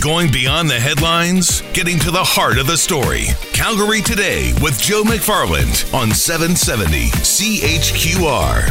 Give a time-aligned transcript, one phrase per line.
[0.00, 3.26] Going beyond the headlines, getting to the heart of the story.
[3.52, 8.70] Calgary Today with Joe McFarland on 770 CHQR.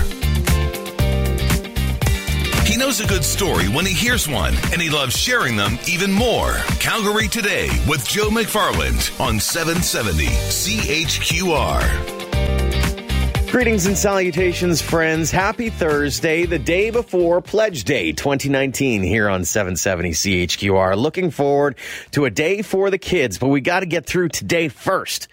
[2.65, 6.11] He knows a good story when he hears one, and he loves sharing them even
[6.11, 6.53] more.
[6.79, 12.18] Calgary Today with Joe McFarland on 770 CHQR.
[13.51, 15.31] Greetings and salutations, friends.
[15.31, 20.95] Happy Thursday, the day before Pledge Day 2019 here on 770 CHQR.
[20.95, 21.75] Looking forward
[22.11, 25.29] to a day for the kids, but we got to get through today first.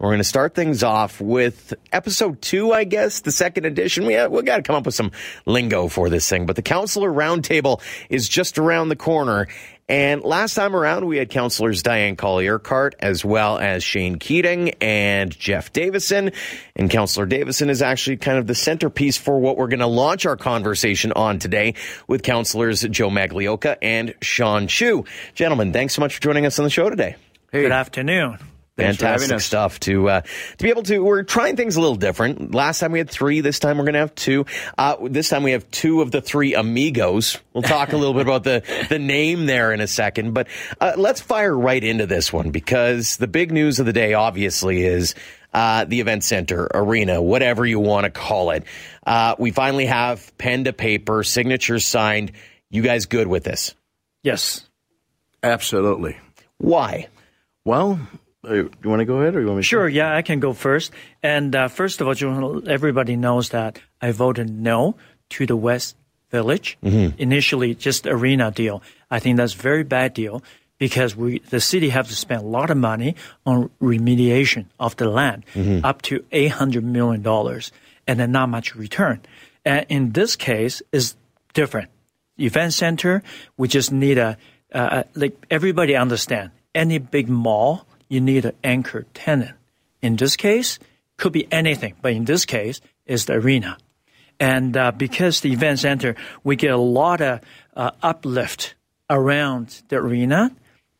[0.00, 4.04] We're going to start things off with episode two, I guess, the second edition.
[4.04, 5.12] We uh, we got to come up with some
[5.46, 9.46] lingo for this thing, but the counselor roundtable is just around the corner.
[9.90, 15.36] And last time around, we had counselors Diane Colley-Urquhart as well as Shane Keating and
[15.36, 16.30] Jeff Davison.
[16.76, 20.26] And Counselor Davison is actually kind of the centerpiece for what we're going to launch
[20.26, 21.74] our conversation on today
[22.06, 25.04] with counselors Joe Magliocca and Sean Chu.
[25.34, 27.16] Gentlemen, thanks so much for joining us on the show today.
[27.50, 27.62] Hey.
[27.62, 28.38] Good afternoon.
[28.80, 31.00] Fantastic stuff to uh, to be able to.
[31.00, 32.54] We're trying things a little different.
[32.54, 33.40] Last time we had three.
[33.40, 34.46] This time we're going to have two.
[34.76, 37.38] Uh, this time we have two of the three amigos.
[37.52, 40.32] We'll talk a little bit about the the name there in a second.
[40.32, 40.48] But
[40.80, 44.84] uh, let's fire right into this one because the big news of the day, obviously,
[44.84, 45.14] is
[45.52, 48.64] uh, the event center, arena, whatever you want to call it.
[49.06, 52.32] Uh, we finally have pen to paper, signatures signed.
[52.70, 53.74] You guys good with this?
[54.22, 54.68] Yes,
[55.42, 56.18] absolutely.
[56.58, 57.08] Why?
[57.64, 57.98] Well,
[58.44, 59.62] you want to go ahead, or you want me?
[59.62, 59.88] Sure.
[59.88, 59.92] To?
[59.94, 60.92] Yeah, I can go first.
[61.22, 64.96] And uh, first of all, everybody knows that I voted no
[65.30, 65.96] to the West
[66.30, 66.78] Village.
[66.82, 67.20] Mm-hmm.
[67.20, 68.82] Initially, just arena deal.
[69.10, 70.42] I think that's a very bad deal
[70.78, 75.08] because we the city have to spend a lot of money on remediation of the
[75.08, 75.84] land, mm-hmm.
[75.84, 77.72] up to eight hundred million dollars,
[78.06, 79.20] and then not much return.
[79.64, 81.16] And in this case, is
[81.52, 81.90] different.
[82.38, 83.22] Event center,
[83.56, 84.38] we just need a
[84.72, 86.52] uh, like everybody understand.
[86.74, 89.56] Any big mall you need an anchor tenant.
[90.02, 90.78] In this case,
[91.16, 93.78] could be anything, but in this case, is the arena.
[94.38, 97.40] And uh, because the event center, we get a lot of
[97.76, 98.74] uh, uplift
[99.08, 100.50] around the arena,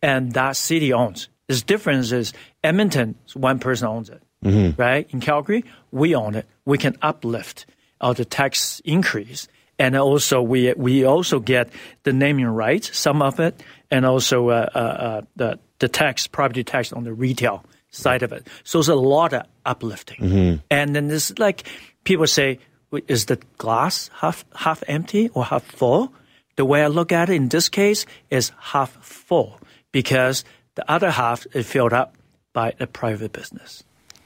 [0.02, 1.28] and that city owns.
[1.48, 4.80] The difference is Edmonton, one person owns it, mm-hmm.
[4.80, 5.08] right?
[5.10, 6.46] In Calgary, we own it.
[6.64, 7.66] We can uplift
[8.00, 9.48] of the tax increase,
[9.78, 11.70] and also we we also get
[12.02, 16.62] the naming rights, some of it, and also uh, uh, uh the the tax, property
[16.62, 18.46] tax on the retail side of it.
[18.62, 20.20] So it's a lot of uplifting.
[20.20, 20.56] Mm-hmm.
[20.70, 21.64] And then there's like
[22.04, 22.60] people say,
[23.08, 26.12] is the glass half half empty or half full?
[26.56, 29.58] The way I look at it in this case is half full
[29.92, 32.16] because the other half is filled up
[32.52, 33.82] by a private business.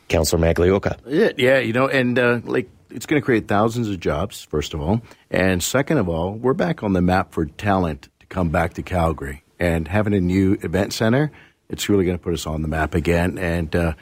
[0.09, 0.99] Councillor Magliocca.
[1.07, 4.75] Yeah, yeah, you know, and uh, like it's going to create thousands of jobs, first
[4.75, 5.01] of all.
[5.31, 8.83] And second of all, we're back on the map for talent to come back to
[8.83, 11.31] Calgary and having a new event center,
[11.69, 13.39] it's really going to put us on the map again.
[13.39, 13.95] And uh,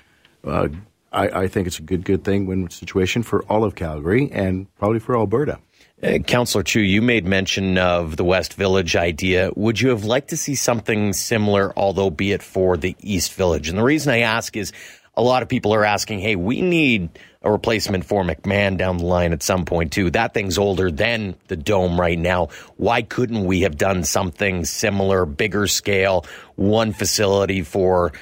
[0.44, 0.68] uh,
[1.12, 4.74] I, I, think it's a good, good thing win situation for all of Calgary and
[4.76, 5.58] probably for Alberta.
[6.02, 9.50] Uh, Councillor Chu, you made mention of the West Village idea.
[9.54, 13.68] Would you have liked to see something similar, although be it for the East Village?
[13.68, 14.72] And the reason I ask is
[15.14, 17.10] a lot of people are asking, hey, we need
[17.44, 20.10] a replacement for McMahon down the line at some point too.
[20.10, 22.48] That thing's older than the dome right now.
[22.76, 26.26] Why couldn't we have done something similar, bigger scale,
[26.56, 28.12] one facility for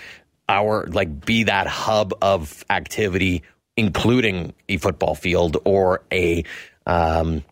[0.49, 3.43] our like be that hub of activity,
[3.77, 6.45] including a football field or a
[6.87, 7.45] um,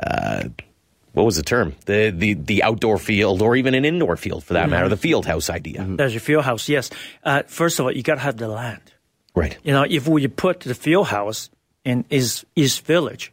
[0.00, 0.48] uh,
[1.12, 1.74] what was the term?
[1.84, 4.70] The the the outdoor field or even an indoor field for that mm-hmm.
[4.70, 5.80] matter, the field house idea.
[5.80, 5.96] Mm-hmm.
[5.96, 6.90] There's a field house, yes.
[7.22, 8.80] Uh, first of all, you got to have the land.
[9.34, 9.56] Right.
[9.62, 11.50] You know, if we put the field house
[11.84, 13.32] in East, East Village,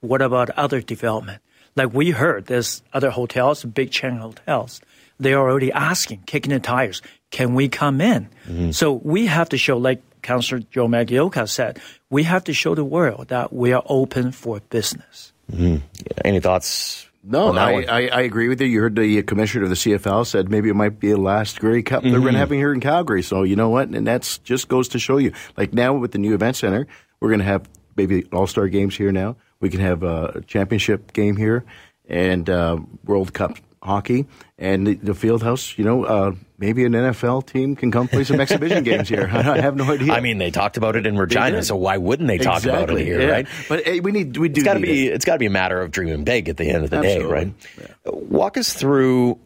[0.00, 1.42] what about other development?
[1.76, 4.80] Like we heard, there's other hotels, big chain hotels.
[5.18, 8.28] They're already asking, kicking the tires, can we come in?
[8.48, 8.70] Mm-hmm.
[8.70, 11.78] So we have to show, like Councillor Joe Magliocca said,
[12.08, 15.32] we have to show the world that we are open for business.
[15.52, 15.76] Mm-hmm.
[16.24, 17.06] Any thoughts
[17.52, 18.66] no, I, I, I, agree with you.
[18.66, 21.82] You heard the commissioner of the CFL said maybe it might be the last Grey
[21.82, 22.12] Cup mm-hmm.
[22.12, 23.22] they're going to have here in Calgary.
[23.22, 23.88] So you know what?
[23.88, 25.32] And that's just goes to show you.
[25.56, 26.86] Like now with the new event center,
[27.20, 29.36] we're going to have maybe All Star games here now.
[29.60, 31.64] We can have a championship game here
[32.08, 34.26] and uh, World Cup hockey
[34.58, 35.76] and the, the field house.
[35.78, 39.28] You know, uh, maybe an NFL team can come play some exhibition games here.
[39.32, 40.12] I have no idea.
[40.12, 43.00] I mean, they talked about it in Regina, so why wouldn't they talk exactly, about
[43.00, 43.28] it here, yeah.
[43.28, 43.48] right?
[43.68, 44.60] But hey, we need we do.
[44.60, 45.14] It's got to be it.
[45.14, 47.22] it's got to be a matter of dreaming big at the end of the Absolutely.
[47.22, 47.52] day, right?
[47.80, 48.12] Yeah.
[48.12, 49.38] Walk us through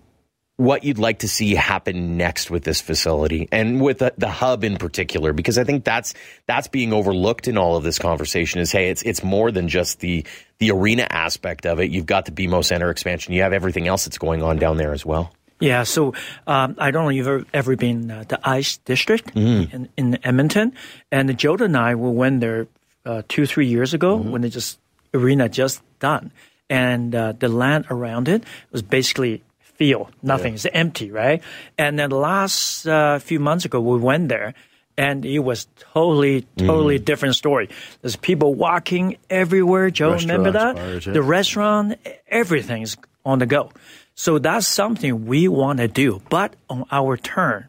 [0.56, 4.62] what you'd like to see happen next with this facility and with the, the, hub
[4.62, 6.14] in particular because I think that's
[6.46, 9.98] that's being overlooked in all of this conversation is hey it's it's more than just
[9.98, 10.24] the
[10.58, 11.90] the arena aspect of it.
[11.90, 13.34] You've got the BMO Center expansion.
[13.34, 15.32] You have everything else that's going on down there as well.
[15.60, 16.14] Yeah, so
[16.46, 20.18] um, I don't know if you've ever, ever been uh, the Ice District in, in
[20.24, 20.74] Edmonton,
[21.10, 22.66] and Joe and I we went there
[23.06, 24.78] uh, two three years ago when the just
[25.12, 26.32] arena just done,
[26.68, 29.42] and uh, the land around it was basically
[29.74, 31.42] field, nothing, it's empty, right?
[31.78, 34.54] And then the last uh, few months ago we went there.
[34.96, 37.68] And it was totally, totally different story.
[38.00, 39.90] There's people walking everywhere.
[39.90, 40.76] Joe, remember that?
[40.76, 41.14] Bars, yeah.
[41.14, 41.98] The restaurant,
[42.28, 43.72] everything's on the go.
[44.14, 47.66] So that's something we want to do, but on our turn,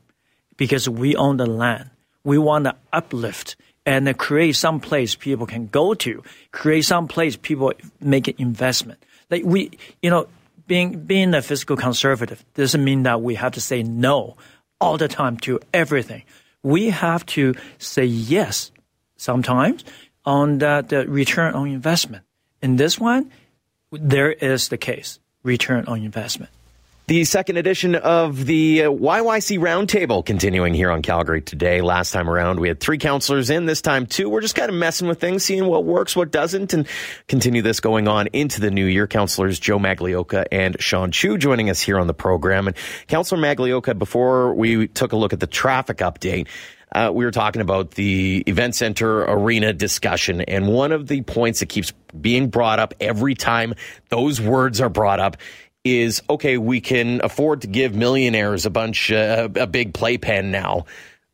[0.56, 1.90] because we own the land.
[2.24, 3.56] We want to uplift
[3.88, 9.04] and create some place people can go to, create some place people make an investment.
[9.32, 10.28] Like we, you know,
[10.68, 14.36] being being a fiscal conservative doesn't mean that we have to say no
[14.82, 16.24] all the time to everything.
[16.64, 18.72] We have to say yes
[19.18, 19.84] sometimes
[20.26, 22.24] on the, the return on investment.
[22.62, 23.32] In this one,
[23.92, 26.52] there is the case return on investment.
[27.08, 31.82] The second edition of the uh, YYC Roundtable continuing here on Calgary today.
[31.82, 33.68] Last time around, we had three counselors in.
[33.68, 34.28] This time, two.
[34.28, 36.88] We're just kind of messing with things, seeing what works, what doesn't, and
[37.28, 39.06] continue this going on into the new year.
[39.06, 42.66] Counselors Joe Magliocca and Sean Chu joining us here on the program.
[42.66, 42.76] And
[43.06, 46.48] Counselor Magliocca, before we took a look at the traffic update,
[46.92, 50.42] uh, we were talking about the event center arena discussion.
[50.42, 53.76] And one of the points that keeps being brought up every time
[54.10, 55.38] those words are brought up
[55.86, 60.86] is okay, we can afford to give millionaires a bunch, uh, a big playpen now.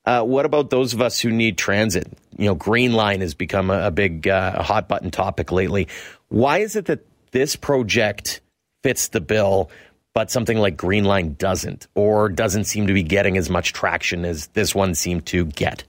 [0.05, 2.07] Uh, what about those of us who need transit?
[2.37, 5.87] You know, Green Line has become a, a big uh, hot button topic lately.
[6.27, 8.41] Why is it that this project
[8.83, 9.69] fits the bill,
[10.13, 14.25] but something like Green Line doesn't, or doesn't seem to be getting as much traction
[14.25, 15.83] as this one seemed to get?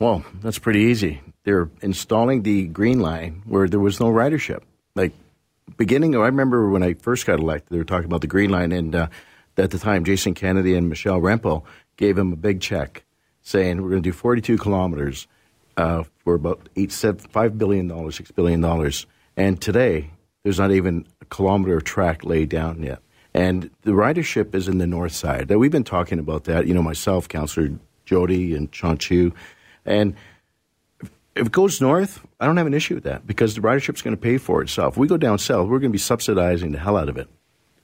[0.00, 1.20] Well, that's pretty easy.
[1.44, 4.62] They're installing the green line where there was no ridership.
[4.96, 5.12] Like
[5.76, 8.72] beginning, I remember when I first got elected, they were talking about the green line,
[8.72, 9.08] and uh,
[9.56, 11.64] at the time, Jason Kenney and Michelle Rempel
[11.96, 13.04] gave him a big check,
[13.42, 15.26] saying we're going to do 42 kilometers
[15.76, 19.06] uh, for about billion dollars, six billion dollars."
[19.36, 20.10] And today,
[20.42, 23.00] there's not even a kilometer of track laid down yet.
[23.32, 25.50] And the ridership is in the north side.
[25.50, 26.68] Now, We've been talking about that.
[26.68, 27.70] You know, myself, Councillor
[28.04, 29.32] Jodi, and Sean Chu,
[29.84, 30.14] and
[31.34, 34.14] if it goes north, I don't have an issue with that because the ridership's going
[34.14, 34.94] to pay for itself.
[34.94, 37.26] If we go down south, we're going to be subsidizing the hell out of it.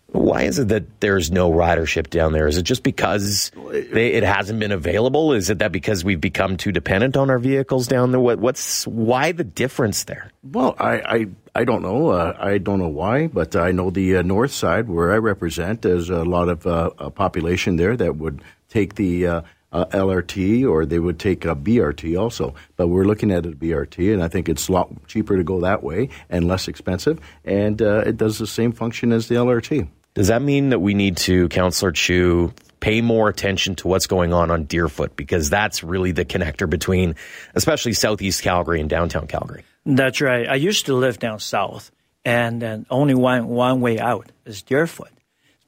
[0.09, 2.47] Why is it that there's no ridership down there?
[2.47, 5.33] Is it just because they, it hasn't been available?
[5.33, 8.21] Is it that because we've become too dependent on our vehicles down there?
[8.21, 10.31] What, what's why the difference there?
[10.43, 12.11] Well, I, I, I don't know.
[12.11, 15.81] Uh, I don't know why, but I know the uh, north side where I represent,
[15.81, 19.43] there's a lot of uh, population there that would take the
[19.73, 22.55] uh, LRT or they would take a BRT also.
[22.77, 25.61] But we're looking at a BRT, and I think it's a lot cheaper to go
[25.61, 29.89] that way and less expensive, and uh, it does the same function as the LRT.
[30.15, 34.33] Does that mean that we need to, Councillor Chu, pay more attention to what's going
[34.33, 35.15] on on Deerfoot?
[35.15, 37.15] Because that's really the connector between,
[37.55, 39.65] especially Southeast Calgary and downtown Calgary.
[39.87, 40.49] That's right.
[40.49, 41.93] I used to live down south,
[42.25, 45.11] and then only one, one way out is Deerfoot.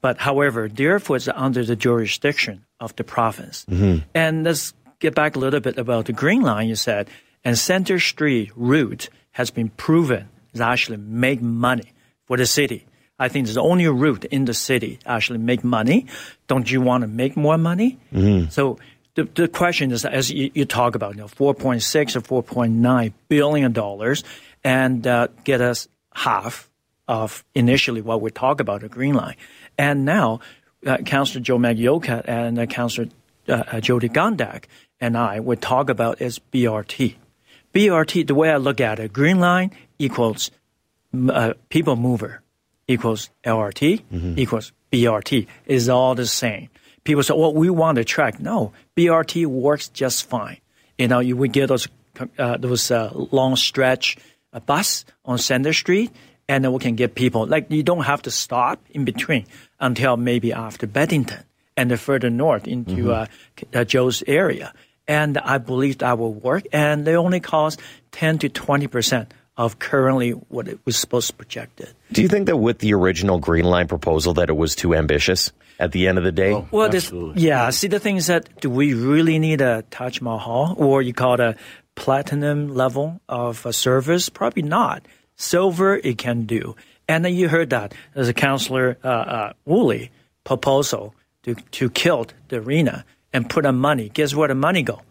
[0.03, 3.65] But however, Deerfoot is under the jurisdiction of the province.
[4.13, 7.07] And let's get back a little bit about the Green Line you said.
[7.45, 11.93] And Center Street route has been proven is actually make money
[12.25, 12.85] for the city.
[13.17, 16.07] I think it's the only route in the city actually make money.
[16.47, 17.97] Don't you want to make more money?
[18.49, 18.79] So
[19.15, 23.71] the, the question is, as you, you talk about, you know, 4.6 or 4.9 billion
[23.71, 24.23] dollars,
[24.65, 26.69] and uh, get us half
[27.07, 29.35] of initially what we talk about the Green Line,
[29.77, 30.39] and now
[30.85, 33.09] uh, Councillor Joe Magliocca and uh, Councillor
[33.47, 34.65] uh, uh, Jodi Gondek
[34.99, 37.15] and I would talk about is BRT.
[37.73, 40.51] BRT, the way I look at it, Green Line equals
[41.29, 42.41] uh, people mover
[42.87, 44.03] equals LRT
[44.37, 46.69] equals BRT is all the same.
[47.03, 50.57] People say, "Well, we want to track." No, BRT works just fine.
[50.97, 51.87] You know, you would get those
[52.37, 54.17] uh, those uh, long stretch
[54.53, 56.11] uh, bus on Center Street,
[56.47, 59.45] and then we can get people like you don't have to stop in between
[59.79, 61.43] until maybe after Beddington
[61.75, 63.25] and further north into uh,
[63.73, 64.73] uh, Joe's area.
[65.07, 66.63] And I believe that will work.
[66.71, 67.81] And they only cost
[68.11, 71.93] 10 to 20 percent of currently what it was supposed to project it.
[72.11, 75.51] Do you think that with the original Green Line proposal that it was too ambitious
[75.79, 76.53] at the end of the day?
[76.53, 76.67] Oh.
[76.71, 77.69] Well, this, yeah.
[77.69, 81.35] See, the thing is that do we really need a Taj Mahal or you call
[81.35, 81.55] it a
[81.95, 84.29] platinum level of a service?
[84.29, 85.05] Probably not.
[85.35, 86.75] Silver, it can do.
[87.07, 90.11] And then you heard that as a councillor, uh, uh, Woolley
[90.43, 91.13] proposal
[91.43, 94.09] to, to kill the arena and put on money.
[94.09, 95.01] Guess where the money go?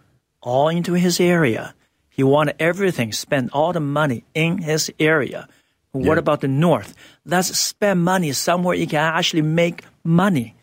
[0.41, 1.75] All into his area.
[2.11, 5.49] He wanted everything, spend all the money in his area.
[5.93, 6.95] What about the north?
[7.25, 10.55] Let's spend money somewhere you can actually make money.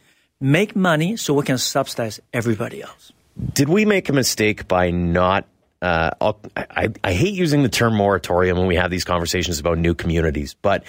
[0.42, 3.12] make money so we can subsidize everybody else.
[3.54, 5.46] Did we make a mistake by not?
[5.82, 9.94] Uh, I, I hate using the term moratorium when we have these conversations about new
[9.94, 10.84] communities, but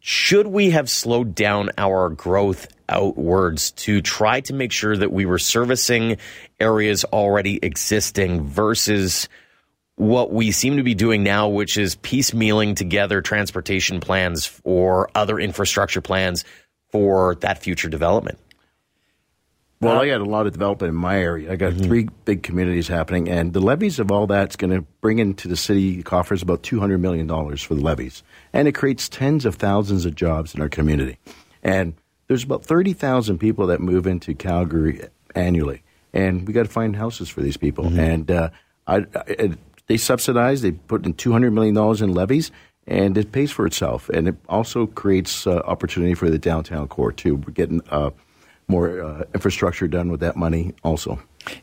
[0.00, 5.26] should we have slowed down our growth outwards to try to make sure that we
[5.26, 6.18] were servicing
[6.60, 9.28] areas already existing versus
[9.96, 15.38] what we seem to be doing now, which is piecemealing together transportation plans or other
[15.38, 16.44] infrastructure plans
[16.90, 18.38] for that future development?
[19.80, 21.52] Well, I got a lot of development in my area.
[21.52, 21.84] I got mm-hmm.
[21.84, 25.56] three big communities happening, and the levies of all that's going to bring into the
[25.56, 29.56] city coffers about two hundred million dollars for the levies, and it creates tens of
[29.56, 31.18] thousands of jobs in our community.
[31.62, 31.94] And
[32.28, 35.02] there's about thirty thousand people that move into Calgary
[35.34, 35.82] annually,
[36.14, 37.84] and we got to find houses for these people.
[37.84, 38.00] Mm-hmm.
[38.00, 38.50] And uh,
[38.86, 39.50] I, I,
[39.86, 40.62] they subsidize.
[40.62, 42.50] They put in two hundred million dollars in levies,
[42.86, 44.08] and it pays for itself.
[44.08, 47.36] And it also creates uh, opportunity for the downtown core too.
[47.36, 48.10] We're getting uh,
[48.68, 51.20] more uh, infrastructure done with that money also.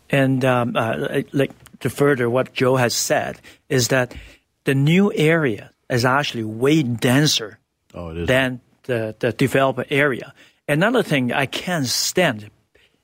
[0.10, 4.15] And um, uh, like to further what Joe has said is that
[4.63, 7.60] the new area is actually way denser
[7.93, 10.34] oh, than the, the developed area.
[10.67, 12.50] Another thing I can't stand,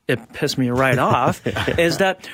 [0.08, 1.46] it pissed me right off,
[1.78, 2.28] is that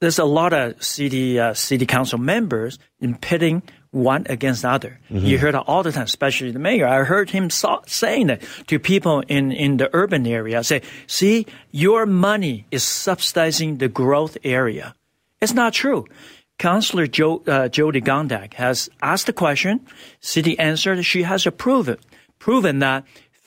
[0.00, 3.62] there's a lot of city uh, city council members in pitting
[3.94, 4.98] one against the other.
[5.10, 5.26] Mm-hmm.
[5.26, 6.86] You hear that all the time, especially the mayor.
[6.86, 10.62] I heard him so- saying that to people in, in the urban area.
[10.64, 14.94] Say, see, your money is subsidizing the growth area.
[15.40, 16.06] It's not true.
[16.58, 19.80] Councillor jo- uh, Jodi Gondek has asked the question.
[20.20, 21.04] City answered.
[21.04, 22.00] She has approved it,
[22.38, 23.04] proven that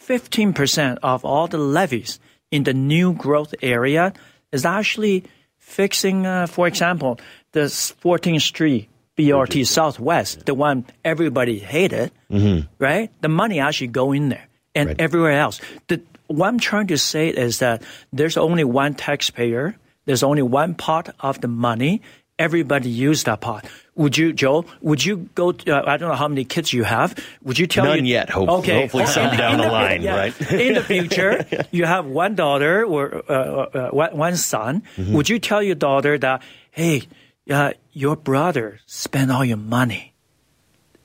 [0.08, 2.20] 15% of all the levies
[2.51, 4.13] in the new growth area
[4.51, 5.24] is actually
[5.58, 7.20] fixing, uh, for example,
[7.51, 12.68] the 14th Street BRT Southwest, the one everybody hated, mm-hmm.
[12.78, 13.12] right?
[13.22, 15.02] The money actually go in there and right.
[15.02, 15.60] everywhere else.
[15.88, 17.82] The, what I'm trying to say is that
[18.14, 19.76] there's only one taxpayer.
[20.06, 22.02] There's only one pot of the money.
[22.38, 23.66] Everybody use that pot.
[23.96, 24.66] Would you, Joe?
[24.82, 25.54] Would you go?
[25.54, 27.18] To, uh, I don't know how many kids you have.
[27.42, 28.30] Would you tell none you, yet?
[28.30, 28.82] Hope, okay.
[28.82, 30.16] hopefully, some down the, the line, yeah.
[30.16, 30.52] right?
[30.52, 34.84] in the future, you have one daughter or uh, uh one son.
[34.98, 35.14] Mm-hmm.
[35.14, 37.08] Would you tell your daughter that, hey,
[37.50, 40.13] uh, your brother spent all your money.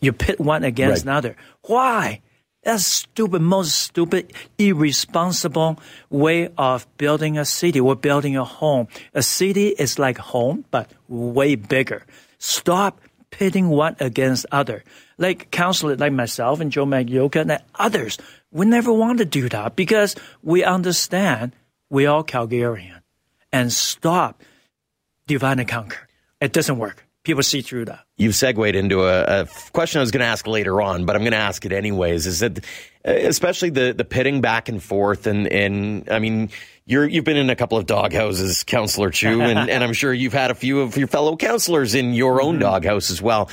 [0.00, 1.12] You pit one against right.
[1.12, 1.36] another.
[1.62, 2.22] Why?
[2.62, 5.80] That's stupid, most stupid, irresponsible
[6.10, 8.86] way of building a city or building a home.
[9.14, 12.06] A city is like home, but way bigger.
[12.38, 14.84] Stop pitting one against other.
[15.18, 18.18] Like counselors like myself and Joe Magliocca and others,
[18.52, 21.56] we never want to do that because we understand
[21.90, 23.00] we are Calgarian.
[23.52, 24.42] And stop
[25.26, 26.08] divide and conquer.
[26.42, 27.06] It doesn't work.
[27.22, 28.00] People see through that.
[28.16, 31.22] You've segued into a, a question I was going to ask later on, but I'm
[31.22, 32.26] going to ask it anyways.
[32.26, 36.50] Is that uh, especially the the pitting back and forth, and and I mean,
[36.84, 40.32] you're you've been in a couple of doghouses, Councillor Chu, and, and I'm sure you've
[40.32, 42.62] had a few of your fellow counselors in your own mm-hmm.
[42.62, 43.48] doghouse as well.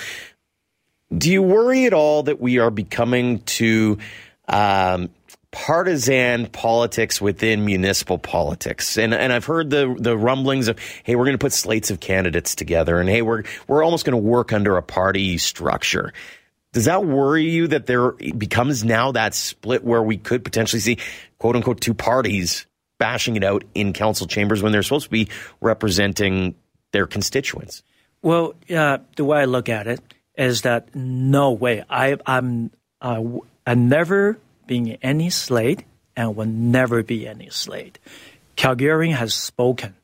[1.15, 3.99] Do you worry at all that we are becoming too
[4.47, 5.11] um,
[5.51, 8.97] partisan politics within municipal politics.
[8.97, 11.99] And and I've heard the the rumblings of hey, we're going to put slates of
[11.99, 16.13] candidates together and hey, we're we're almost going to work under a party structure.
[16.71, 20.97] Does that worry you that there becomes now that split where we could potentially see
[21.39, 22.67] quote unquote two parties
[22.99, 25.29] bashing it out in council chambers when they're supposed to be
[25.61, 26.53] representing
[26.91, 27.81] their constituents?
[28.21, 30.01] Well, uh, the way I look at it
[30.37, 31.83] is that no way.
[31.89, 33.23] I, I'm uh,
[33.65, 34.37] I never
[34.69, 35.83] being any slate
[36.15, 37.97] and will never be any slate.
[38.55, 39.95] Calgarian has spoken.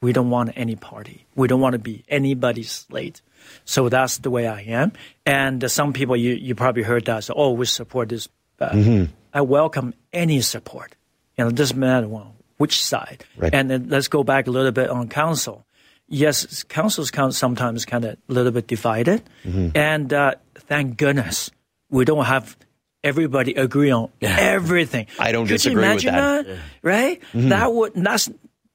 [0.00, 1.26] We don't want any party.
[1.34, 3.22] We don't want to be anybody's slate.
[3.64, 4.92] So that's the way I am.
[5.26, 8.28] And some people, you, you probably heard that, so, oh, we support this.
[8.60, 9.12] Uh, mm-hmm.
[9.32, 10.94] I welcome any support.
[11.36, 13.24] You know, it doesn't matter well, which side.
[13.36, 13.52] Right.
[13.52, 15.66] And then let's go back a little bit on council.
[16.06, 19.22] Yes, councils sometimes kind of a little bit divided.
[19.44, 19.76] Mm-hmm.
[19.76, 21.50] And uh, thank goodness
[21.90, 22.56] we don't have
[23.04, 25.06] everybody agree on everything.
[25.18, 26.46] I don't Could disagree you imagine with that.
[26.46, 26.58] that?
[26.82, 27.20] Right?
[27.32, 27.50] Mm-hmm.
[27.50, 28.26] That would not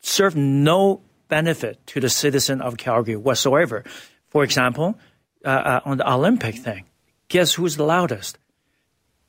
[0.02, 3.84] serve no benefit to the citizen of Calgary whatsoever.
[4.30, 4.98] For example,
[5.44, 6.86] uh, uh, on the Olympic thing,
[7.28, 8.38] guess who's the loudest?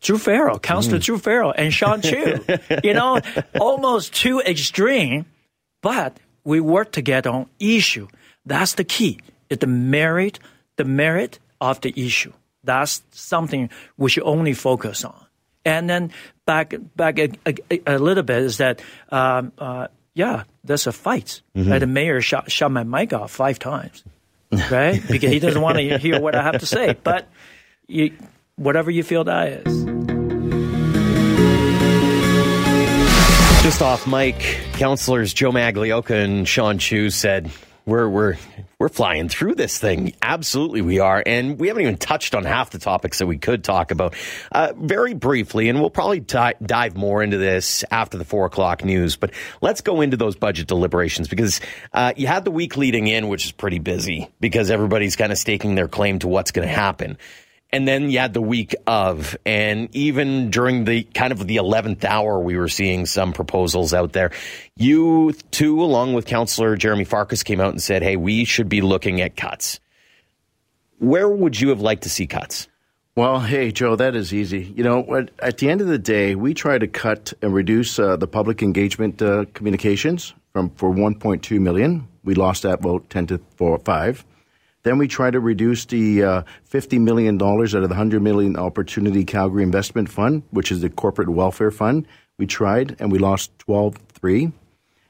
[0.03, 1.03] Druh Farrell, Councillor mm.
[1.03, 2.41] Druh Farrell, and Sean Chu.
[2.83, 3.21] you know,
[3.59, 5.27] almost too extreme,
[5.83, 8.09] but we work together on issue.
[8.47, 9.21] That's the key.
[9.51, 10.39] It's the merit,
[10.77, 12.33] the merit of the issue.
[12.65, 15.27] That's something we should only focus on.
[15.65, 16.13] And then
[16.47, 21.43] back back a, a, a little bit is that um, uh, yeah, there's a fight.
[21.57, 21.71] Mm-hmm.
[21.71, 21.79] Right?
[21.79, 24.05] The mayor shot shot my mic off five times,
[24.71, 25.01] right?
[25.11, 26.97] because he doesn't want to hear what I have to say.
[27.03, 27.29] But
[27.87, 28.13] you,
[28.57, 29.85] whatever you feel that is.
[33.63, 34.37] Just off mic,
[34.73, 37.51] counselors Joe Maglioka and Sean Chu said,
[37.91, 38.37] we're, we're,
[38.79, 40.15] we're flying through this thing.
[40.23, 41.23] Absolutely, we are.
[41.25, 44.15] And we haven't even touched on half the topics that we could talk about.
[44.51, 48.85] Uh, very briefly, and we'll probably di- dive more into this after the four o'clock
[48.85, 51.61] news, but let's go into those budget deliberations because
[51.93, 55.39] uh, you had the week leading in, which is pretty busy because everybody's kind of
[55.39, 57.19] staking their claim to what's going to happen.
[57.73, 62.05] And then you had the week of, and even during the kind of the 11th
[62.05, 64.33] hour, we were seeing some proposals out there.
[64.77, 68.81] You too, along with Councillor Jeromy Farkas, came out and said, hey, we should be
[68.81, 69.79] looking at cuts.
[70.99, 72.67] Where would you have liked to see cuts?
[73.17, 74.73] Well, hey, Joe, that is easy.
[74.77, 78.17] You know, at the end of the day, we try to cut and reduce uh,
[78.17, 82.09] the public engagement uh, communications from for 1.2 million.
[82.25, 84.25] We lost that vote 10 to 4, 5.
[84.83, 89.25] Then we try to reduce the uh, $50 million out of the 100 million Opportunity
[89.25, 92.07] Calgary Investment Fund, which is the corporate welfare fund.
[92.39, 94.53] We tried and we lost 12 3.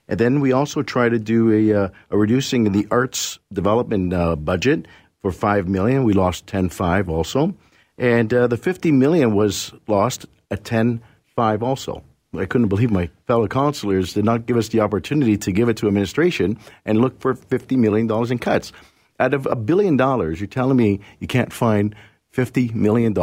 [0.09, 4.35] And then we also try to do a, uh, a reducing the arts development uh,
[4.35, 4.89] budget
[5.23, 6.03] for 5 million.
[6.03, 7.55] We lost 10 5 also.
[7.97, 11.00] And uh, the 50 million was lost at 10
[11.37, 12.03] 5 also.
[12.37, 15.77] I couldn't believe my fellow councillors did not give us the opportunity to give it
[15.79, 18.73] to administration and look for $50 million in cuts
[19.21, 21.95] out of a billion dollars, you're telling me you can't find
[22.35, 23.15] $50 million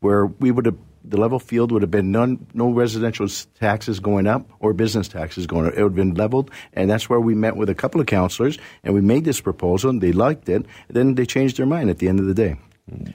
[0.00, 3.28] where we would have the level field would have been none, no residential
[3.60, 5.74] taxes going up or business taxes going up.
[5.74, 8.58] It would have been leveled, and that's where we met with a couple of councillors,
[8.82, 10.64] and we made this proposal, and they liked it.
[10.88, 12.56] Then they changed their mind at the end of the day.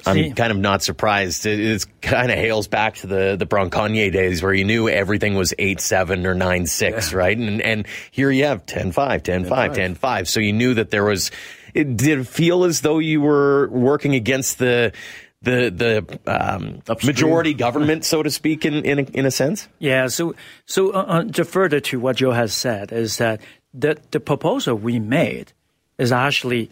[0.05, 1.45] I'm kind of not surprised.
[1.45, 5.53] It kind of hails back to the the Bronconnier days where you knew everything was
[5.59, 7.17] 8-7 or 9-6, yeah.
[7.17, 7.37] right?
[7.37, 10.27] And and here you have 10-5, 10-5, 10-5.
[10.27, 11.29] So you knew that there was
[11.73, 14.91] it did feel as though you were working against the
[15.41, 19.67] the the um, majority government, so to speak, in in a, in a sense.
[19.79, 20.07] Yeah.
[20.07, 20.35] So
[20.65, 23.41] so uh, uh, to further to what Joe has said is that
[23.73, 25.53] the the proposal we made
[25.97, 26.69] is actually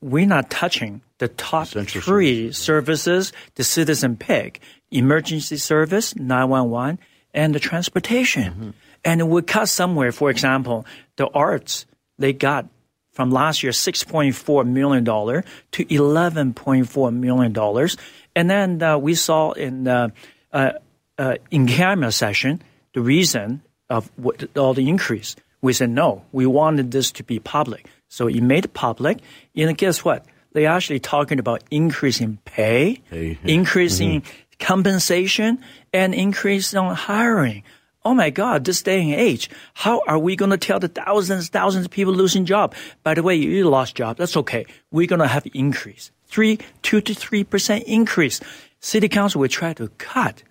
[0.00, 6.98] we're not touching the top three services the citizen pick: emergency service, nine one one,
[7.32, 8.52] and the transportation.
[8.52, 8.70] Mm-hmm.
[9.06, 10.12] And we cut somewhere.
[10.12, 11.86] For example, the arts
[12.18, 12.68] they got
[13.14, 17.88] from last year $6.4 million to $11.4 million.
[18.36, 20.08] And then uh, we saw in uh,
[20.52, 20.72] uh,
[21.16, 22.60] uh, in camera session
[22.92, 25.36] the reason of what, all the increase.
[25.62, 27.86] We said no, we wanted this to be public.
[28.08, 29.18] So it made it public.
[29.56, 30.26] And guess what?
[30.52, 34.30] They're actually talking about increasing pay, hey, increasing mm-hmm.
[34.60, 35.58] compensation,
[35.92, 37.64] and increase on hiring
[38.04, 41.48] oh my God, this day and age, how are we going to tell the thousands,
[41.48, 42.74] thousands of people losing job?
[43.02, 44.16] By the way, you lost job.
[44.16, 44.66] That's okay.
[44.90, 46.10] We're going to have increase.
[46.26, 48.40] Three, two to three percent increase.
[48.80, 50.42] City council will try to cut,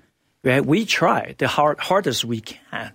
[0.43, 0.65] right?
[0.65, 2.91] We try the hard, hardest we can.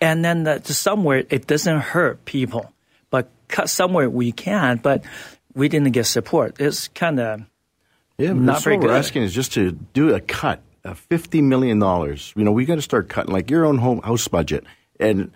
[0.00, 2.72] And then the, somewhere it doesn't hurt people,
[3.10, 5.04] but cut somewhere we can, but
[5.54, 6.56] we didn't get support.
[6.58, 7.42] It's kind of
[8.18, 8.90] yeah, not very what good.
[8.90, 12.32] we're asking is just to do a cut uh, fifty million dollars.
[12.36, 14.64] You know, we got to start cutting like your own home house budget,
[14.98, 15.30] and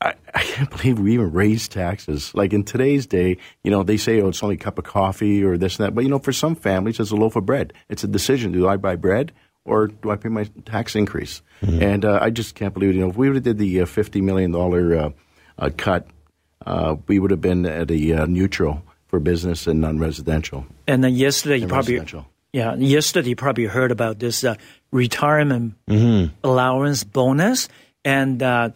[0.00, 2.34] I, I, can't believe we even raised taxes.
[2.34, 5.42] Like in today's day, you know, they say, oh, it's only a cup of coffee
[5.42, 5.94] or this and that.
[5.94, 7.72] But, you know, for some families, it's a loaf of bread.
[7.88, 8.52] It's a decision.
[8.52, 9.32] Do I buy bread
[9.64, 11.42] or do I pay my tax increase?
[11.62, 11.82] Mm-hmm.
[11.82, 13.86] And uh, I just can't believe, you know, if we would have did the uh,
[13.86, 15.10] $50 million uh,
[15.58, 16.06] uh, cut,
[16.64, 20.66] uh, we would have been at a neutral for business and non-residential.
[20.86, 22.00] And then yesterday, you probably
[22.56, 24.54] yeah, yesterday you probably heard about this uh,
[24.90, 26.32] retirement mm-hmm.
[26.42, 27.68] allowance bonus,
[28.02, 28.70] and uh,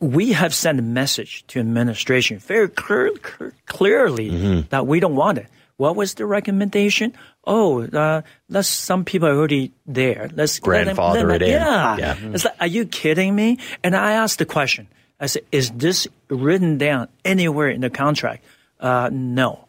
[0.00, 4.68] we have sent a message to administration very clear, clear, clearly mm-hmm.
[4.70, 5.46] that we don't want it.
[5.76, 7.14] What was the recommendation?
[7.44, 10.28] Oh, uh, let's some people are already there.
[10.34, 11.50] Let's grandfather them, it in.
[11.50, 12.16] Yeah, yeah.
[12.34, 13.58] It's like, are you kidding me?
[13.84, 14.88] And I asked the question.
[15.20, 18.42] I said, is this written down anywhere in the contract?
[18.80, 19.68] Uh, no.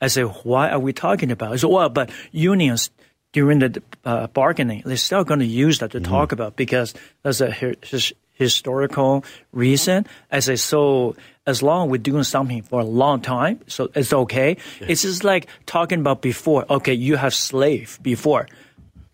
[0.00, 1.52] I said, why are we talking about?
[1.52, 2.90] I said, well, but unions
[3.32, 6.10] during the uh, bargaining, they're still going to use that to mm-hmm.
[6.10, 10.06] talk about because that's a his, historical reason.
[10.30, 14.12] I say, so as long as we're doing something for a long time, so it's
[14.12, 14.56] okay.
[14.80, 16.64] It's just like talking about before.
[16.70, 18.46] Okay, you have slave before.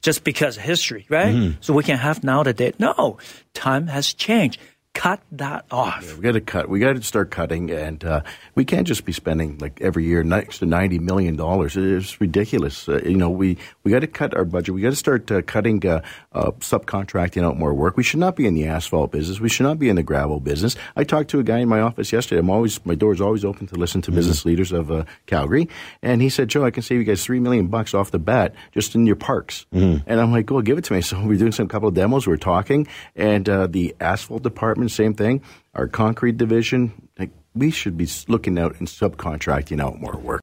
[0.02, 1.34] Just because of history, right?
[1.34, 1.56] Mm-hmm.
[1.62, 3.16] So we can have now that No,
[3.54, 4.60] time has changed.
[4.94, 6.16] Cut that off.
[6.16, 6.68] We got to cut.
[6.68, 8.22] We got to start cutting, and uh,
[8.54, 11.76] we can't just be spending like every year next to ninety million dollars.
[11.76, 12.88] It's ridiculous.
[12.88, 14.74] Uh, you know, we we got to cut our budget.
[14.74, 16.02] We got to start uh, cutting uh,
[16.32, 17.96] uh, subcontracting out more work.
[17.96, 19.40] We should not be in the asphalt business.
[19.40, 20.76] We should not be in the gravel business.
[20.96, 22.38] I talked to a guy in my office yesterday.
[22.38, 24.16] I'm always my door is always open to listen to mm-hmm.
[24.16, 25.68] business leaders of uh, Calgary,
[26.02, 28.54] and he said, "Joe, I can save you guys three million bucks off the bat
[28.72, 30.08] just in your parks." Mm-hmm.
[30.08, 32.26] And I'm like, "Well, give it to me." So we're doing some couple of demos.
[32.26, 35.42] We're talking, and the asphalt department same thing.
[35.74, 40.40] Our concrete division, like, we should be looking out and subcontracting out more work.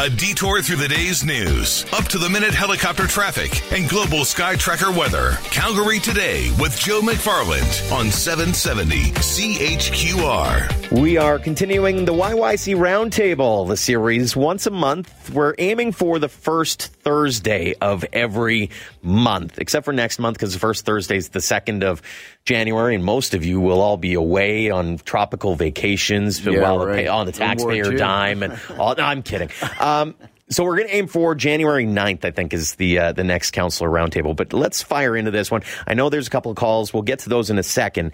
[0.00, 4.56] A detour through the day's news, up to the minute helicopter traffic, and global sky
[4.56, 5.32] tracker weather.
[5.50, 10.90] Calgary today with Joe McFarland on 770 CHQR.
[11.02, 15.28] We are continuing the YYC Roundtable, the series once a month.
[15.34, 18.70] We're aiming for the first Thursday of every
[19.02, 22.00] month, except for next month because the first Thursday is the second of
[22.44, 26.96] January, and most of you will all be away on tropical vacations yeah, while right.
[26.96, 28.42] pay, on the taxpayer dime.
[28.42, 29.50] And all, no, I'm kidding.
[29.78, 30.14] Um,
[30.48, 33.52] so we're going to aim for January 9th, I think, is the uh, the next
[33.52, 34.34] counselor roundtable.
[34.34, 35.62] But let's fire into this one.
[35.86, 36.92] I know there's a couple of calls.
[36.92, 38.12] We'll get to those in a second.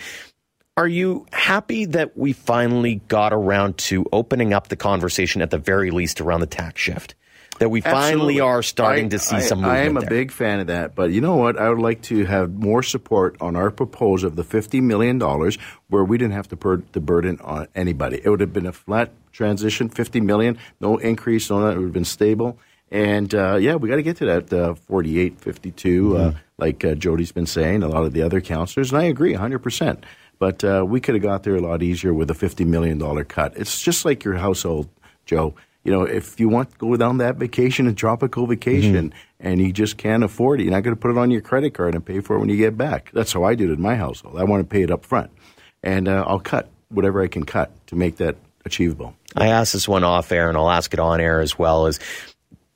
[0.76, 5.56] Are you happy that we finally got around to opening up the conversation at the
[5.56, 7.14] very least around the tax shift?
[7.58, 8.10] That we Absolutely.
[8.10, 9.78] finally are starting I, to see I, some movement.
[9.78, 10.10] I am a there.
[10.10, 11.58] big fan of that, but you know what?
[11.58, 15.56] I would like to have more support on our proposal of the fifty million dollars,
[15.88, 18.20] where we didn't have to put the burden on anybody.
[18.22, 21.74] It would have been a flat transition, 50 million, no increase on it.
[21.74, 22.58] It would have been stable.
[22.90, 26.36] And uh, yeah, we got to get to that uh, 48, 52, uh, mm-hmm.
[26.36, 29.34] uh, like uh, Jodi's been saying, a lot of the other counselors, and I agree
[29.34, 30.02] 100%.
[30.38, 33.56] But uh, we could have got there a lot easier with a $50 million cut.
[33.56, 34.88] It's just like your household,
[35.24, 35.54] Joe
[35.87, 39.46] you know, if you want to go down that vacation, a tropical vacation, mm-hmm.
[39.46, 41.75] and you just can't afford it, you're not going to put it on your credit
[41.75, 43.12] card and pay for it when you get back.
[43.12, 44.37] That's how I did it in my household.
[44.37, 45.31] I want to pay it up front,
[45.85, 49.14] and uh, I'll cut whatever I can cut to make that achievable.
[49.37, 51.87] I asked this one off air, and I'll ask it on air as well.
[51.87, 52.01] Is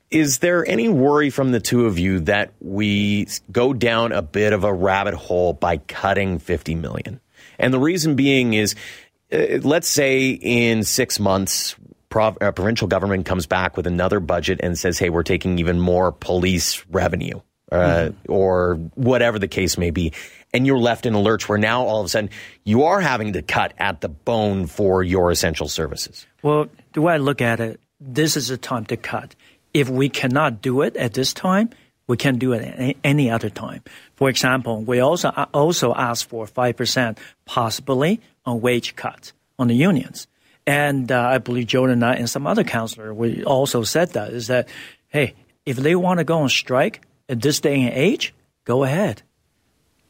[0.09, 4.53] is there any worry from the two of you that we go down a bit
[4.53, 7.19] of a rabbit hole by cutting 50 million?
[7.59, 8.75] And the reason being is,
[9.33, 11.75] uh, let's say in six months
[12.11, 15.79] prov- uh, provincial government comes back with another budget and says, hey, we're taking even
[15.79, 17.41] more police revenue.
[17.71, 18.29] Uh, mm-hmm.
[18.29, 20.11] Or whatever the case may be,
[20.53, 22.29] and you're left in a lurch where now all of a sudden
[22.65, 26.27] you are having to cut at the bone for your essential services.
[26.43, 29.35] Well, the way I look at it, this is a time to cut.
[29.73, 31.69] If we cannot do it at this time,
[32.07, 33.83] we can do it at any other time.
[34.17, 39.75] For example, we also also ask for five percent, possibly on wage cuts on the
[39.75, 40.27] unions.
[40.67, 44.31] And uh, I believe Jordan and I and some other counselor we also said that
[44.31, 44.69] is that,
[45.07, 45.33] hey,
[45.65, 48.33] if they want to go on strike at this day and age,
[48.65, 49.23] go ahead.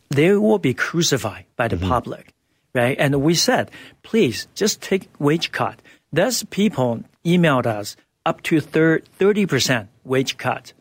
[0.09, 1.87] They will be crucified by the mm-hmm.
[1.87, 2.33] public,
[2.75, 2.97] right?
[2.99, 3.71] And we said,
[4.03, 5.81] please just take wage cut.
[6.11, 10.73] There's people emailed us up to 30% wage cut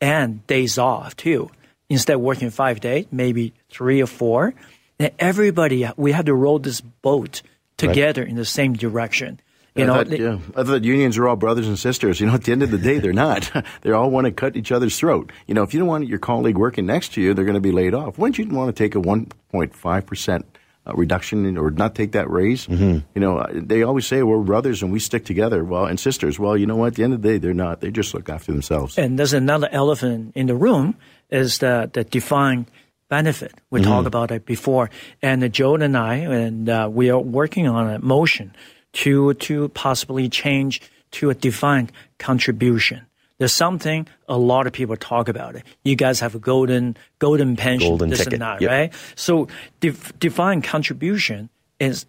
[0.00, 1.50] and days off too.
[1.88, 4.54] Instead of working five days, maybe three or four.
[4.98, 7.42] And everybody, we have to roll this boat
[7.76, 8.30] together right.
[8.30, 9.40] in the same direction.
[9.74, 12.20] You know, I thought, they, yeah, I thought unions are all brothers and sisters.
[12.20, 13.50] You know, at the end of the day, they're not.
[13.80, 15.32] they all want to cut each other's throat.
[15.46, 17.60] You know, if you don't want your colleague working next to you, they're going to
[17.60, 18.18] be laid off.
[18.18, 22.66] Wouldn't you want to take a 1.5 percent uh, reduction or not take that raise?
[22.66, 22.98] Mm-hmm.
[23.14, 25.64] You know, uh, they always say we're brothers and we stick together.
[25.64, 26.38] Well, and sisters.
[26.38, 26.88] Well, you know what?
[26.88, 27.80] At the end of the day, they're not.
[27.80, 28.98] They just look after themselves.
[28.98, 30.96] And there's another elephant in the room
[31.30, 32.66] is the the defined
[33.12, 33.52] benefit.
[33.68, 33.90] We mm-hmm.
[33.90, 34.88] talked about it before,
[35.20, 38.56] and uh, Joe and I, and uh, we are working on a motion
[39.04, 40.80] to to possibly change
[41.18, 43.04] to a defined contribution.
[43.36, 45.64] There's something a lot of people talk about it.
[45.84, 48.32] You guys have a golden golden pension, golden this ticket.
[48.32, 48.70] and that, yep.
[48.70, 48.94] right?
[49.14, 49.48] So
[49.80, 52.06] def- defined contribution is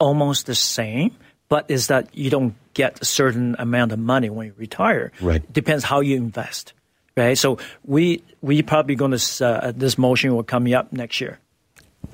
[0.00, 1.14] almost the same,
[1.50, 5.12] but is that you don't get a certain amount of money when you retire.
[5.20, 5.42] Right.
[5.52, 6.72] Depends how you invest
[7.18, 7.38] right?
[7.38, 11.38] So we we probably going to uh, this motion will come up next year.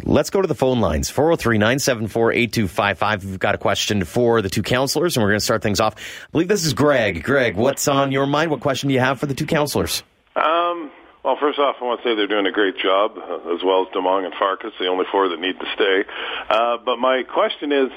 [0.03, 3.25] Let's go to the phone lines 403 974 8255.
[3.25, 5.95] We've got a question for the two counselors, and we're going to start things off.
[5.97, 7.23] I believe this is Greg.
[7.23, 8.51] Greg, what's on your mind?
[8.51, 10.03] What question do you have for the two counselors?
[10.35, 10.90] Um,
[11.25, 13.87] well, first off, I want to say they're doing a great job, uh, as well
[13.87, 16.05] as Demong and Farkas, the only four that need to stay.
[16.51, 17.90] Uh, but my question is,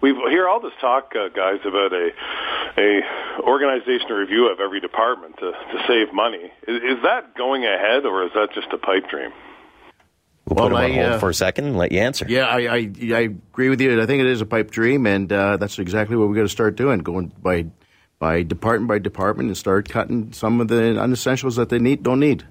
[0.00, 2.10] we hear all this talk, uh, guys, about a
[2.78, 3.00] a
[3.40, 6.52] organizational review of every department to, to save money.
[6.66, 9.32] Is, is that going ahead, or is that just a pipe dream?
[10.46, 12.26] We'll well, put him on hold uh, for a second and let you answer.
[12.28, 14.00] Yeah, I, I, I agree with you.
[14.00, 16.48] I think it is a pipe dream, and uh, that's exactly what we got to
[16.48, 17.00] start doing.
[17.00, 17.66] Going by
[18.18, 22.20] by department by department and start cutting some of the unessentials that they need don't
[22.20, 22.44] need.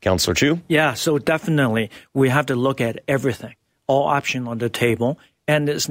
[0.00, 0.60] Councillor Chu.
[0.68, 3.54] Yeah, so definitely we have to look at everything,
[3.86, 5.18] all options on the table,
[5.48, 5.88] and it's,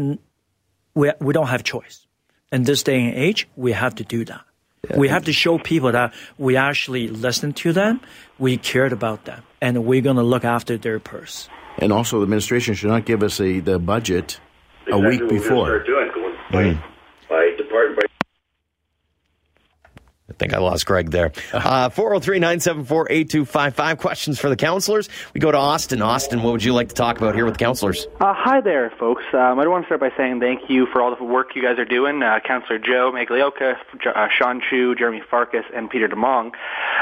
[0.96, 2.06] we, we don't have choice.
[2.52, 4.42] In this day and age, we have to do that.
[4.90, 4.98] Yeah.
[4.98, 8.02] We have to show people that we actually listen to them,
[8.38, 11.48] we cared about them, and we're going to look after their purse.
[11.78, 14.40] And also, the administration should not give us a the budget
[14.86, 15.84] exactly a week before.
[15.84, 16.84] Doing, going by, mm.
[17.30, 18.23] by department by
[20.30, 21.32] I think I lost Greg there.
[21.64, 23.98] Uh, 403 974 8255.
[23.98, 25.08] Questions for the counselors.
[25.34, 26.02] We go to Austin.
[26.02, 28.06] Austin, what would you like to talk about here with the counselors?
[28.20, 29.24] Uh, hi there, folks.
[29.34, 31.80] Um, I want to start by saying thank you for all the work you guys
[31.80, 32.22] are doing.
[32.22, 33.78] Uh, Councillor Joe Magliocca,
[34.14, 36.52] uh, Sean Chu, Jeromy Farkas, and Peter DeMong.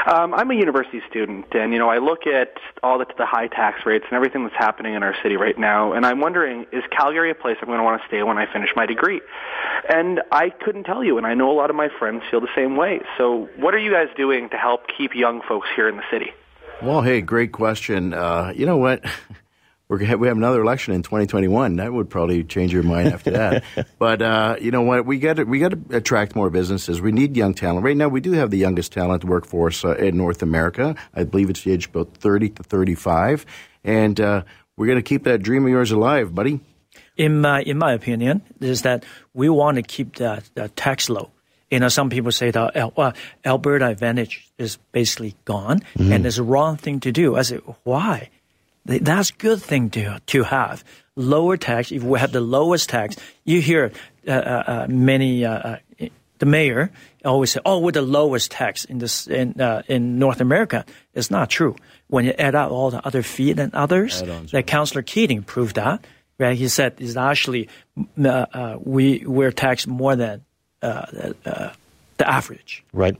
[0.06, 3.48] Um, I'm a university student, and you know I look at all the, the high
[3.48, 6.84] tax rates and everything that's happening in our city right now, and I'm wondering, is
[6.90, 9.20] Calgary a place I'm going to want to stay when I finish my degree?
[9.88, 12.54] And I couldn't tell you, and I know a lot of my friends feel the
[12.54, 13.00] same way.
[13.18, 16.32] So, what are you guys doing to help keep young folks here in the city?
[16.82, 18.14] Well, hey, great question.
[18.14, 19.04] Uh, you know what?
[19.88, 21.76] We're, we have another election in 2021.
[21.76, 23.64] That would probably change your mind after that.
[23.98, 25.04] but uh, you know what?
[25.04, 27.02] We got to we got to attract more businesses.
[27.02, 27.84] We need young talent.
[27.84, 30.96] Right now, we do have the youngest talent workforce uh, in North America.
[31.14, 33.44] I believe it's the age about 30 to 35,
[33.84, 34.44] and uh,
[34.78, 36.60] we're going to keep that dream of yours alive, buddy.
[37.18, 41.31] In my in my opinion, is that we want to keep the, the tax low
[41.72, 43.12] you know, some people say that uh,
[43.46, 46.12] Alberta Advantage is basically gone, mm-hmm.
[46.12, 47.34] and it's a wrong thing to do.
[47.36, 48.28] I say, why?
[48.84, 50.84] That's a good thing to to have
[51.16, 51.90] lower tax.
[51.90, 53.92] If we have the lowest tax, you hear
[54.28, 55.46] uh, uh, uh many.
[55.46, 55.76] Uh, uh,
[56.38, 56.90] the mayor
[57.24, 59.54] always say, "Oh, we're the lowest tax in this in
[59.86, 61.76] in North America." It's not true.
[62.08, 66.04] When you add up all the other fees and others, like Councillor Keating proved that.
[66.38, 66.58] Right?
[66.58, 67.68] He said it's actually
[68.16, 70.44] we we're taxed more than
[70.82, 71.70] uh, uh,
[72.18, 72.84] the average.
[72.92, 73.16] Right.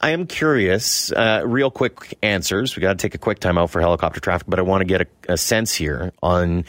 [0.00, 2.76] I am curious, uh, real quick answers.
[2.76, 4.84] We got to take a quick time out for helicopter traffic, but I want to
[4.84, 6.64] get a, a sense here on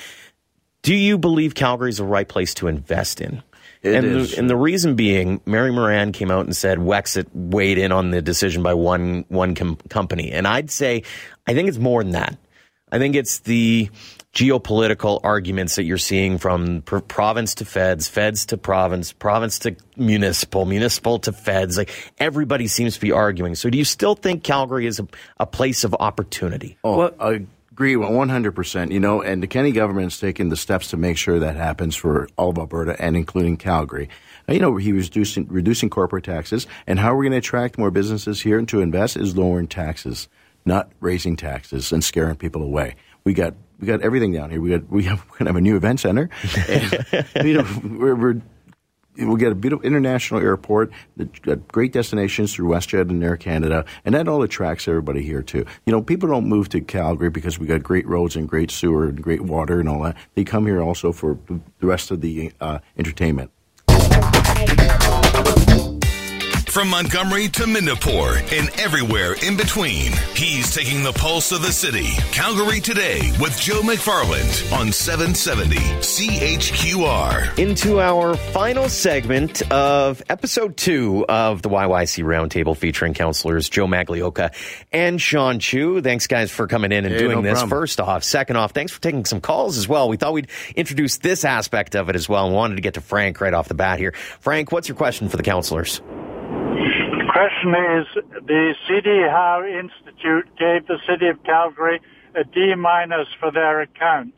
[0.81, 3.43] do you believe Calgary is the right place to invest in?
[3.81, 4.31] It and, is.
[4.31, 8.11] The, and the reason being, Mary Moran came out and said Wexit weighed in on
[8.11, 11.03] the decision by one one com- company, and I'd say
[11.45, 12.37] I think it's more than that.
[12.91, 13.89] I think it's the
[14.37, 19.75] geopolitical arguments that you're seeing from pr- province to feds, feds to province, province to
[19.95, 21.75] municipal, municipal to feds.
[21.75, 23.55] Like everybody seems to be arguing.
[23.55, 25.07] So do you still think Calgary is a,
[25.39, 26.77] a place of opportunity?
[26.83, 28.91] Oh, well, I agree 100%.
[28.91, 31.95] You know, and the Kenney government has taken the steps to make sure that happens
[31.95, 34.07] for all of Alberta and including Calgary.
[34.47, 36.67] you know, he was reducing, reducing corporate taxes.
[36.85, 40.27] And how we're going to attract more businesses here and to invest is lowering taxes,
[40.63, 42.97] not raising taxes and scaring people away.
[43.27, 44.61] We got we got everything down here.
[44.61, 46.29] We got we have we're gonna have a new event center.
[46.69, 48.41] And, you know, we're, we're
[49.17, 50.91] we a beautiful international airport,
[51.41, 55.65] got great destinations through WestJet and Air Canada, and that all attracts everybody here too.
[55.85, 59.09] You know, people don't move to Calgary because we got great roads and great sewer
[59.09, 60.15] and great water and all that.
[60.35, 63.51] They come here also for the rest of the uh, entertainment.
[66.77, 72.09] From Montgomery to Midnapore and everywhere in between, he's taking the pulse of the city.
[72.31, 77.57] Calgary Today with Joe McFarland on 770 CHQR.
[77.57, 84.53] Into our final segment of episode two of the YYC Roundtable featuring counselors Joe Magliocca
[84.91, 85.99] and Sean Chu.
[86.03, 87.53] Thanks, guys, for coming in and hey, doing no this.
[87.53, 87.69] Problem.
[87.71, 90.09] First off, second off, thanks for taking some calls as well.
[90.09, 93.01] We thought we'd introduce this aspect of it as well and wanted to get to
[93.01, 94.11] Frank right off the bat here.
[94.41, 96.01] Frank, what's your question for the counselors?
[97.37, 98.07] Question is
[98.47, 102.01] the CD Howe Institute gave the city of Calgary
[102.33, 104.37] a D minus for their accounts.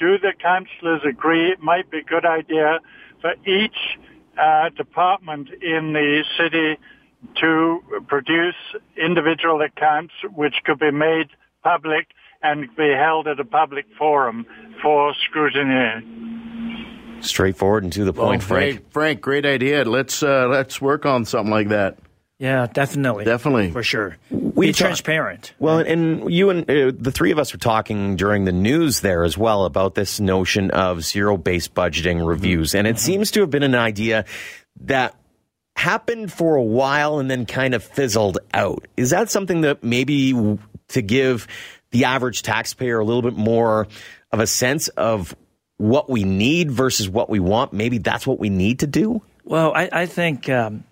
[0.00, 2.80] Do the councillors agree it might be a good idea
[3.20, 3.76] for each
[4.36, 6.78] uh, department in the city
[7.40, 8.56] to produce
[8.96, 11.28] individual accounts which could be made
[11.62, 12.08] public
[12.42, 14.46] and be held at a public forum
[14.82, 16.04] for scrutiny?
[17.20, 18.72] Straightforward and to the point, well, Frank.
[18.74, 18.92] Frank.
[18.92, 19.84] Frank, great idea.
[19.84, 21.98] Let's uh, let's work on something like that.
[22.38, 23.24] Yeah, definitely.
[23.24, 23.70] Definitely.
[23.70, 24.16] For sure.
[24.30, 25.54] We Be transparent.
[25.58, 29.24] Well, and you and uh, the three of us were talking during the news there
[29.24, 32.74] as well about this notion of zero based budgeting reviews.
[32.74, 32.98] And it mm-hmm.
[32.98, 34.26] seems to have been an idea
[34.82, 35.14] that
[35.76, 38.86] happened for a while and then kind of fizzled out.
[38.98, 41.46] Is that something that maybe to give
[41.90, 43.88] the average taxpayer a little bit more
[44.30, 45.34] of a sense of
[45.78, 47.72] what we need versus what we want?
[47.72, 49.22] Maybe that's what we need to do?
[49.44, 50.50] Well, I, I think.
[50.50, 50.84] Um,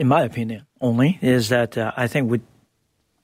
[0.00, 2.40] in my opinion, only is that uh, I think we,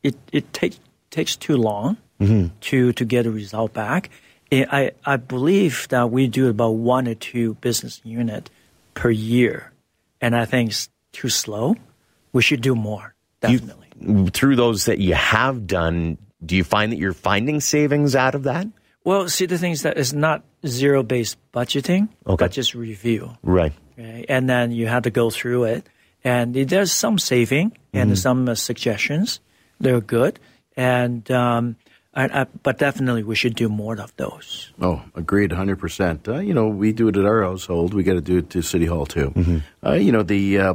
[0.03, 0.79] it it takes
[1.11, 2.55] takes too long mm-hmm.
[2.61, 4.11] to to get a result back.
[4.53, 8.51] I I believe that we do about one or two business unit
[8.95, 9.73] per year,
[10.21, 11.77] and I think it's too slow.
[12.33, 13.15] We should do more.
[13.41, 13.89] Definitely.
[14.01, 18.35] You, through those that you have done, do you find that you're finding savings out
[18.35, 18.67] of that?
[19.05, 22.45] Well, see, the thing is that it's not zero based budgeting, Okay.
[22.45, 23.37] but just review.
[23.43, 23.73] Right.
[23.99, 24.27] Okay?
[24.29, 25.87] And then you have to go through it.
[26.27, 29.39] And there's some saving and some uh, suggestions.
[29.79, 30.41] They're good.
[30.77, 31.77] And, um,
[32.13, 34.73] I, I, but definitely we should do more of those.
[34.81, 36.27] Oh, agreed, hundred percent.
[36.27, 37.93] Uh, you know, we do it at our household.
[37.95, 39.63] We got to do it to City Hall too.
[39.85, 40.75] Uh, you know, the uh,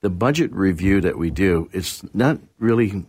[0.00, 3.04] the budget review that we do, it's not really.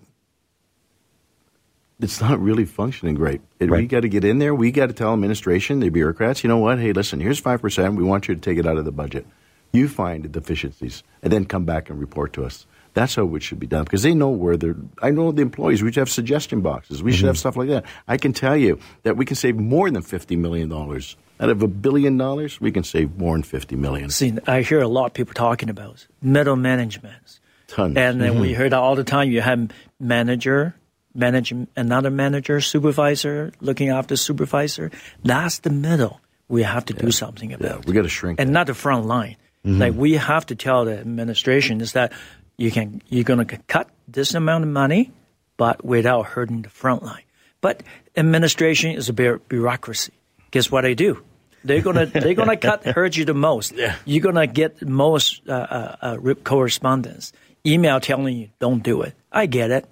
[2.00, 3.41] It's not really functioning great.
[3.60, 3.88] It, We Right.
[3.88, 4.54] got to get in there.
[4.54, 6.80] We got to tell administration, the bureaucrats, you know what?
[6.80, 7.95] Hey, listen, here's five percent.
[7.95, 9.26] We want you to take it out of the budget.
[9.74, 12.66] You find the deficiencies, and then come back and report to us.
[12.94, 14.76] That's how it should be done because they know where they're.
[15.04, 15.84] I know the employees.
[15.84, 17.04] We should have suggestion boxes.
[17.04, 17.40] We should have mm-hmm.
[17.40, 17.86] stuff like that.
[18.08, 21.62] I can tell you that we can save more than fifty million dollars out of
[21.62, 22.60] a billion dollars.
[22.60, 24.10] We can save more than fifty million.
[24.10, 27.40] See, I hear a lot of people talking about middle management.
[27.68, 27.98] Tons.
[27.98, 28.62] And then we mm-hmm.
[28.62, 30.74] heard all the time you have manager,
[31.14, 34.90] manage another manager, supervisor looking after supervisor.
[35.24, 36.20] That's the middle.
[36.48, 37.80] We have to do something about.
[37.80, 38.54] Yeah, we gotta shrink and that.
[38.54, 39.36] not the front line.
[39.68, 42.14] Like we have to tell the administration is that
[42.58, 45.12] you can you're going to cut this amount of money,
[45.58, 47.24] but without hurting the front line.
[47.60, 47.84] But
[48.16, 50.14] administration is a bureaucracy.
[50.52, 51.24] Guess what they do?
[51.64, 53.74] They're gonna they're gonna cut hurt you the most.
[54.06, 57.34] You're gonna get most uh, uh, uh, rip correspondence,
[57.66, 59.16] email telling you don't do it.
[59.32, 59.86] I get it.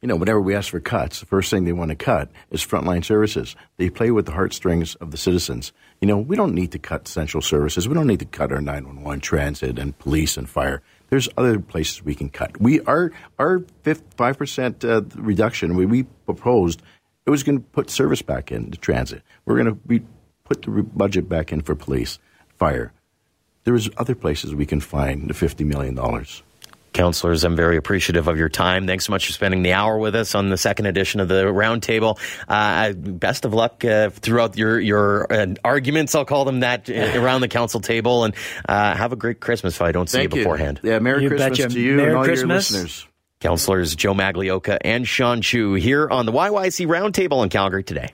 [0.00, 2.64] you know, whenever we ask for cuts, the first thing they want to cut is
[2.64, 3.56] frontline services.
[3.76, 5.72] They play with the heartstrings of the citizens.
[6.00, 7.88] You know, we don't need to cut essential services.
[7.88, 10.80] We don't need to cut our 911 transit and police and fire.
[11.10, 12.60] There's other places we can cut.
[12.60, 13.62] We our our
[14.16, 16.82] five percent uh, reduction we, we proposed
[17.26, 19.22] it was going to put service back into transit.
[19.44, 20.04] We're going to
[20.44, 22.18] put the budget back in for police,
[22.56, 22.92] fire.
[23.64, 26.42] There is other places we can find the fifty million dollars.
[26.98, 28.88] Councillors, I'm very appreciative of your time.
[28.88, 31.44] Thanks so much for spending the hour with us on the second edition of the
[31.44, 32.18] roundtable.
[32.48, 36.16] Uh, best of luck uh, throughout your your uh, arguments.
[36.16, 38.34] I'll call them that uh, around the council table, and
[38.68, 40.80] uh, have a great Christmas if I don't see you beforehand.
[40.82, 41.68] Yeah, Merry You Christmas betcha.
[41.72, 42.70] to you Merry and all Christmas.
[42.72, 43.06] your listeners.
[43.38, 48.12] Councillors Joe Magliocca and Sean Chu here on the YYC Roundtable in Calgary today.